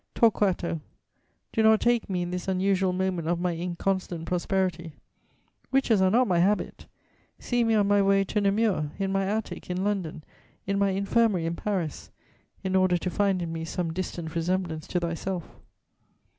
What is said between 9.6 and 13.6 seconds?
in London, in my infirmary in Paris, in order to find in